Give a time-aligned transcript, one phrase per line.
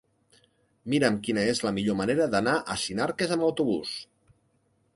[0.93, 3.93] Mira'm quina és la millor manera d'anar a Sinarques amb autobús.